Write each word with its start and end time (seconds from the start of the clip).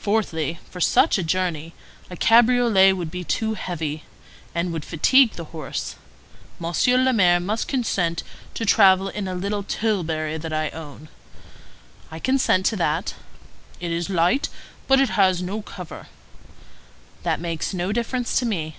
"Fourthly, 0.00 0.60
for 0.70 0.80
such 0.80 1.18
a 1.18 1.22
journey 1.22 1.74
a 2.08 2.16
cabriolet 2.16 2.94
would 2.94 3.10
be 3.10 3.22
too 3.22 3.52
heavy, 3.52 4.02
and 4.54 4.72
would 4.72 4.82
fatigue 4.82 5.32
the 5.32 5.44
horse. 5.52 5.96
Monsieur 6.58 6.96
le 6.96 7.12
Maire 7.12 7.38
must 7.38 7.68
consent 7.68 8.22
to 8.54 8.64
travel 8.64 9.10
in 9.10 9.28
a 9.28 9.34
little 9.34 9.62
tilbury 9.62 10.38
that 10.38 10.54
I 10.54 10.70
own." 10.70 11.10
"I 12.10 12.18
consent 12.18 12.64
to 12.64 12.76
that." 12.76 13.12
"It 13.78 13.90
is 13.92 14.08
light, 14.08 14.48
but 14.88 15.00
it 15.02 15.10
has 15.10 15.42
no 15.42 15.60
cover." 15.60 16.06
"That 17.22 17.38
makes 17.38 17.74
no 17.74 17.92
difference 17.92 18.38
to 18.38 18.46
me." 18.46 18.76